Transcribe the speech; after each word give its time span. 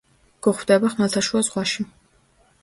გვხვდება 0.47 0.91
ხმელთაშუა 0.93 1.43
ზღვაში. 1.49 1.87